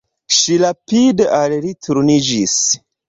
Ŝi 0.35 0.55
rapide 0.61 1.27
al 1.41 1.53
li 1.67 1.75
turniĝis. 1.89 2.57